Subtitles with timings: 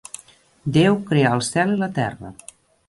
[0.79, 2.37] Déu creà el cel i la terra.